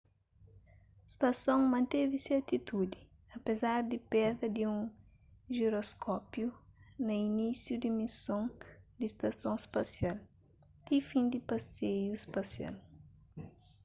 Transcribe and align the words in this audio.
stason 1.13 1.61
manteve 1.73 2.15
se 2.25 2.31
atitudi 2.41 2.99
apézar 3.37 3.79
di 3.91 3.97
perda 4.13 4.45
di 4.55 4.63
un 4.75 4.79
jiroskópiu 5.55 6.47
na 7.05 7.13
inisiu 7.29 7.75
di 7.81 7.89
mison 7.99 8.43
di 8.99 9.07
stason 9.15 9.55
spasial 9.67 10.17
ti 10.85 10.95
fin 11.09 11.25
di 11.33 11.39
paseiu 11.49 12.13
spasial 12.25 12.75